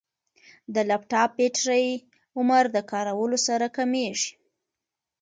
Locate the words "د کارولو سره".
2.75-3.65